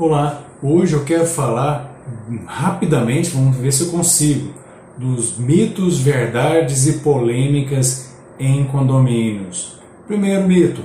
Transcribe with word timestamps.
Olá, 0.00 0.44
hoje 0.62 0.94
eu 0.94 1.04
quero 1.04 1.26
falar 1.26 1.92
rapidamente, 2.46 3.30
vamos 3.30 3.56
ver 3.56 3.72
se 3.72 3.82
eu 3.82 3.90
consigo, 3.90 4.54
dos 4.96 5.36
mitos, 5.36 5.98
verdades 5.98 6.86
e 6.86 7.00
polêmicas 7.00 8.14
em 8.38 8.64
condomínios. 8.66 9.76
Primeiro 10.06 10.46
mito: 10.46 10.82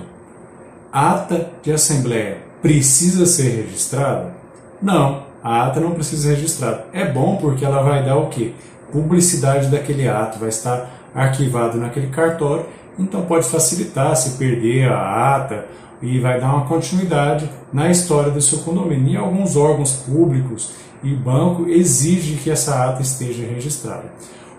ata 0.91 1.47
de 1.61 1.71
assembleia 1.71 2.39
precisa 2.59 3.27
ser 3.27 3.51
registrada? 3.51 4.33
Não, 4.81 5.25
a 5.43 5.67
ata 5.67 5.79
não 5.79 5.91
precisa 5.91 6.29
ser 6.29 6.35
registrada. 6.37 6.87
É 6.91 7.05
bom 7.05 7.35
porque 7.35 7.63
ela 7.63 7.83
vai 7.83 8.03
dar 8.03 8.17
o 8.17 8.29
quê? 8.29 8.53
Publicidade 8.91 9.67
daquele 9.67 10.09
ato, 10.09 10.39
vai 10.39 10.49
estar 10.49 10.89
arquivado 11.13 11.77
naquele 11.77 12.07
cartório, 12.07 12.65
então 12.97 13.21
pode 13.21 13.47
facilitar 13.47 14.15
se 14.15 14.39
perder 14.39 14.91
a 14.91 15.35
ata 15.35 15.65
e 16.03 16.19
vai 16.19 16.39
dar 16.39 16.53
uma 16.53 16.65
continuidade 16.65 17.49
na 17.71 17.89
história 17.89 18.29
do 18.29 18.41
seu 18.41 18.59
condomínio. 18.59 19.13
E 19.13 19.17
alguns 19.17 19.55
órgãos 19.55 19.93
públicos 19.93 20.73
e 21.01 21.15
banco 21.15 21.69
exigem 21.69 22.35
que 22.35 22.51
essa 22.51 22.89
ata 22.89 23.01
esteja 23.01 23.45
registrada. 23.45 24.11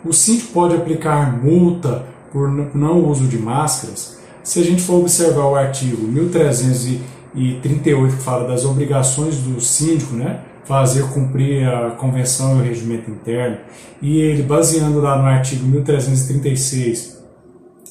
O 0.02 0.10
síndico 0.12 0.54
pode 0.54 0.74
aplicar 0.74 1.38
multa 1.44 2.06
por 2.32 2.48
não 2.48 3.06
uso 3.08 3.28
de 3.28 3.38
máscaras. 3.38 4.18
Se 4.42 4.58
a 4.60 4.64
gente 4.64 4.82
for 4.82 5.00
observar 5.00 5.44
o 5.44 5.54
artigo 5.54 6.08
1338 6.08 8.16
que 8.16 8.22
fala 8.22 8.48
das 8.48 8.64
obrigações 8.64 9.36
do 9.36 9.60
síndico, 9.60 10.14
né, 10.14 10.40
fazer 10.64 11.02
cumprir 11.10 11.68
a 11.68 11.90
convenção 11.90 12.56
e 12.56 12.60
o 12.60 12.64
regimento 12.64 13.10
interno, 13.10 13.58
e 14.00 14.18
ele 14.18 14.42
baseando 14.42 14.98
lá 14.98 15.18
no 15.18 15.26
artigo 15.26 15.66
1336 15.66 17.22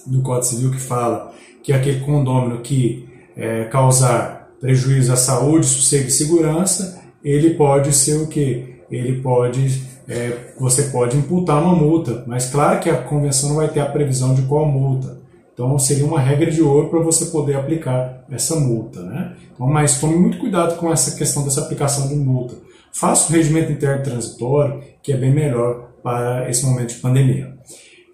do 0.07 0.21
Código 0.21 0.45
Civil 0.45 0.71
que 0.71 0.79
fala 0.79 1.31
que 1.61 1.71
aquele 1.71 1.99
condômino 2.01 2.61
que 2.61 3.12
é, 3.35 3.65
causar 3.65 4.49
prejuízo 4.59 5.11
à 5.11 5.15
saúde, 5.15 5.65
sossego 5.65 6.07
e 6.07 6.11
segurança, 6.11 7.01
ele 7.23 7.55
pode 7.55 7.93
ser 7.93 8.15
o 8.15 8.27
que? 8.27 8.75
Ele 8.89 9.21
pode, 9.21 9.83
é, 10.07 10.53
você 10.59 10.83
pode 10.83 11.17
imputar 11.17 11.61
uma 11.61 11.75
multa, 11.75 12.23
mas 12.27 12.49
claro 12.49 12.79
que 12.79 12.89
a 12.89 12.97
convenção 12.97 13.49
não 13.49 13.55
vai 13.57 13.67
ter 13.67 13.79
a 13.79 13.85
previsão 13.85 14.33
de 14.33 14.43
qual 14.43 14.65
multa. 14.65 15.17
Então 15.53 15.77
seria 15.77 16.05
uma 16.05 16.19
regra 16.19 16.49
de 16.49 16.61
ouro 16.61 16.89
para 16.89 16.99
você 16.99 17.25
poder 17.25 17.55
aplicar 17.55 18.25
essa 18.29 18.55
multa, 18.55 19.01
né? 19.03 19.35
Então, 19.53 19.67
mas 19.67 19.99
tome 19.99 20.15
muito 20.15 20.39
cuidado 20.39 20.77
com 20.77 20.91
essa 20.91 21.15
questão 21.15 21.43
dessa 21.43 21.61
aplicação 21.61 22.07
de 22.07 22.15
multa. 22.15 22.55
Faça 22.91 23.29
o 23.29 23.35
regimento 23.35 23.71
interno 23.71 24.03
transitório, 24.03 24.81
que 25.01 25.13
é 25.13 25.17
bem 25.17 25.31
melhor 25.31 25.89
para 26.01 26.49
esse 26.49 26.65
momento 26.65 26.89
de 26.89 26.99
pandemia. 26.99 27.53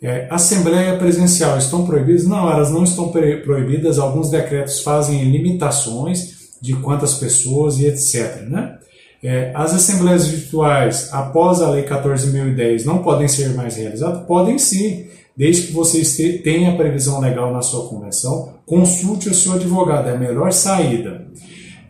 É, 0.02 0.28
assembleia 0.30 0.97
presencial 0.97 1.58
estão 1.58 1.86
proibidas? 1.86 2.25
Não, 2.25 2.50
elas 2.50 2.72
não 2.72 2.83
estão 2.83 3.09
proibidas. 3.09 4.00
Alguns 4.00 4.30
decretos 4.30 4.81
fazem 4.81 5.30
limitações 5.30 6.39
de 6.61 6.73
quantas 6.73 7.16
pessoas 7.16 7.80
e 7.80 7.88
etc. 7.88 8.44
Né? 8.47 8.77
É, 9.22 9.52
as 9.53 9.73
assembleias 9.73 10.27
virtuais, 10.27 11.09
após 11.11 11.61
a 11.61 11.70
Lei 11.70 11.83
14.010, 11.83 12.86
não 12.86 13.00
podem 13.00 13.27
ser 13.27 13.50
mais 13.50 13.75
realizadas? 13.75 14.25
Podem 14.25 14.58
sim, 14.58 15.08
desde 15.36 15.67
que 15.67 15.73
você 15.73 16.38
tenha 16.38 16.77
previsão 16.77 17.20
legal 17.20 17.52
na 17.52 17.61
sua 17.61 17.89
convenção. 17.89 18.53
Consulte 18.66 19.27
o 19.27 19.33
seu 19.33 19.53
advogado, 19.53 20.08
é 20.08 20.14
a 20.16 20.17
melhor 20.17 20.53
saída. 20.53 21.27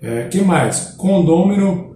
É, 0.02 0.24
que 0.24 0.42
mais? 0.42 0.96
Condômino 0.98 1.96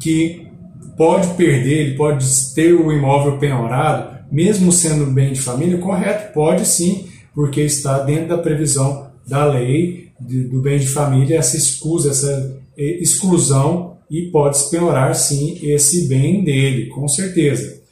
que 0.00 0.48
pode 0.96 1.28
perder, 1.34 1.86
ele 1.86 1.96
pode 1.96 2.26
ter 2.54 2.72
o 2.72 2.90
imóvel 2.92 3.38
penhorado 3.38 4.13
mesmo 4.34 4.72
sendo 4.72 5.06
bem 5.06 5.32
de 5.32 5.40
família, 5.40 5.78
correto, 5.78 6.34
pode 6.34 6.66
sim, 6.66 7.06
porque 7.32 7.60
está 7.60 8.00
dentro 8.00 8.28
da 8.28 8.38
previsão 8.38 9.10
da 9.26 9.44
lei 9.46 10.08
do 10.18 10.60
bem 10.60 10.78
de 10.78 10.88
família 10.88 11.38
essa 11.38 11.56
excusa, 11.56 12.10
essa 12.10 12.60
eh, 12.76 12.98
exclusão 13.00 13.98
e 14.10 14.22
pode 14.30 14.58
penhorar 14.70 15.14
sim 15.14 15.58
esse 15.62 16.08
bem 16.08 16.42
dele, 16.42 16.86
com 16.86 17.06
certeza. 17.08 17.82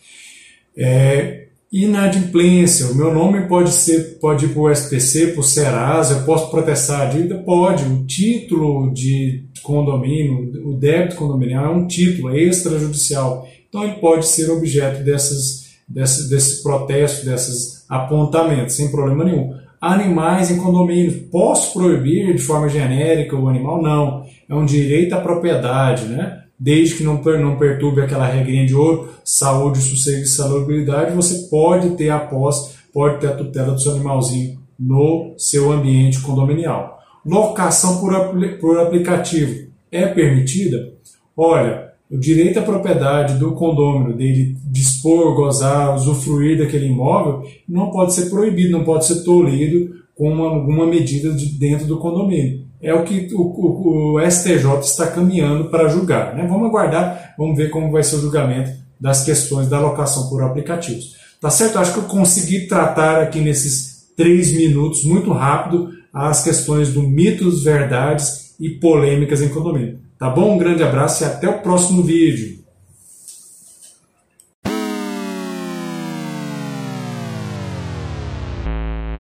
É, 0.77 1.47
inadimplência, 1.73 2.87
o 2.87 2.95
meu 2.95 3.13
nome 3.13 3.47
pode 3.49 3.71
ser 3.73 4.19
pode 4.21 4.47
ir 4.47 4.49
para 4.49 4.63
o 4.63 4.71
SPC, 4.71 5.29
para 5.29 5.41
o 5.41 5.45
Serasa, 5.45 6.15
eu 6.15 6.25
posso 6.25 6.51
protestar 6.51 7.03
a 7.03 7.05
dívida? 7.07 7.39
Pode. 7.39 7.85
O 7.85 8.05
título 8.05 8.93
de 8.93 9.45
condomínio, 9.63 10.69
o 10.69 10.75
débito 10.75 11.17
condominial 11.17 11.67
é 11.67 11.77
um 11.77 11.87
título 11.87 12.37
extrajudicial, 12.37 13.47
então 13.69 13.85
ele 13.85 13.95
pode 13.95 14.27
ser 14.27 14.51
objeto 14.51 15.03
dessas 15.03 15.62
desse, 15.93 16.29
desse 16.29 16.63
protesto, 16.63 17.25
desses 17.25 17.85
apontamentos, 17.89 18.75
sem 18.75 18.91
problema 18.91 19.25
nenhum. 19.25 19.55
Animais 19.81 20.51
em 20.51 20.59
condomínios, 20.59 21.17
posso 21.31 21.73
proibir 21.73 22.35
de 22.35 22.43
forma 22.43 22.69
genérica 22.69 23.37
o 23.37 23.49
animal? 23.49 23.83
Não. 23.83 24.25
É 24.49 24.55
um 24.55 24.65
direito 24.65 25.15
à 25.15 25.21
propriedade, 25.21 26.07
né? 26.07 26.43
Desde 26.59 26.95
que 26.95 27.03
não, 27.03 27.21
não 27.21 27.57
perturbe 27.57 28.01
aquela 28.01 28.27
regrinha 28.27 28.65
de 28.65 28.75
ouro, 28.75 29.09
saúde, 29.25 29.81
sossego 29.81 30.23
e 30.23 30.27
salubridade, 30.27 31.15
você 31.15 31.49
pode 31.49 31.91
ter 31.97 32.11
a 32.11 32.21
posse, 32.21 32.77
pode 32.93 33.21
ter 33.21 33.29
a 33.29 33.35
tutela 33.35 33.73
do 33.73 33.81
seu 33.81 33.93
animalzinho 33.93 34.63
no 34.79 35.35
seu 35.37 35.73
ambiente 35.73 36.21
condominial. 36.21 36.99
Locação 37.25 38.01
por, 38.01 38.13
por 38.61 38.79
aplicativo 38.79 39.69
é 39.91 40.07
permitida? 40.07 40.93
Olha, 41.37 41.92
o 42.13 42.19
direito 42.19 42.59
à 42.59 42.63
propriedade 42.63 43.39
do 43.39 43.53
condômino, 43.53 44.15
dele 44.15 44.55
dispor, 44.67 45.35
gozar, 45.35 45.95
usufruir 45.95 46.59
daquele 46.59 46.87
imóvel, 46.87 47.43
não 47.67 47.91
pode 47.91 48.13
ser 48.13 48.29
proibido, 48.29 48.71
não 48.71 48.85
pode 48.85 49.07
ser 49.07 49.25
tolhido 49.25 49.95
com 50.15 50.31
uma, 50.31 50.47
alguma 50.49 50.87
medida 50.87 51.33
de 51.33 51.47
dentro 51.59 51.87
do 51.87 51.99
condomínio. 51.99 52.67
É 52.83 52.93
o 52.93 53.03
que 53.03 53.29
o, 53.33 53.41
o, 53.41 54.17
o 54.17 54.31
STJ 54.31 54.81
está 54.83 55.07
caminhando 55.07 55.71
para 55.71 55.89
julgar. 55.89 56.35
Né? 56.35 56.47
Vamos 56.47 56.69
aguardar, 56.69 57.35
vamos 57.39 57.57
ver 57.57 57.71
como 57.71 57.91
vai 57.91 58.03
ser 58.03 58.17
o 58.17 58.21
julgamento 58.21 58.71
das 59.01 59.25
questões 59.25 59.69
da 59.69 59.81
locação 59.81 60.29
por 60.29 60.43
aplicativos. 60.43 61.17
Tá 61.41 61.49
certo? 61.49 61.79
Acho 61.79 61.95
que 61.95 61.99
eu 62.01 62.05
consegui 62.05 62.67
tratar 62.67 63.23
aqui 63.23 63.41
nesses 63.41 64.13
três 64.15 64.53
minutos, 64.53 65.03
muito 65.05 65.33
rápido, 65.33 65.89
as 66.13 66.45
questões 66.45 66.93
do 66.93 67.03
mitos, 67.03 67.65
verdades 67.65 68.55
e 68.61 68.69
polêmicas 68.69 69.41
em 69.41 69.49
condomínio. 69.49 69.99
Tá 70.23 70.31
bom? 70.31 70.55
Um 70.55 70.57
grande 70.57 70.85
abraço 70.85 71.25
e 71.25 71.27
até 71.27 71.49
o 71.49 71.63
próximo 71.63 72.01
vídeo. 72.01 72.62